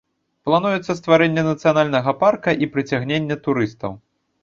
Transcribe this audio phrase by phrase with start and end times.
[0.47, 3.91] Плануецца стварэнне нацыянальнага парка і прыцягненне турыстаў.